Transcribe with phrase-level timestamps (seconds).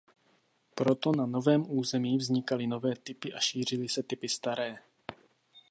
[0.77, 4.75] Proto na novém území vznikaly nové typy a šířily se typy staré.